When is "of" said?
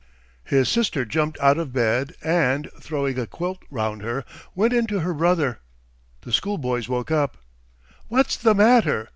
1.59-1.71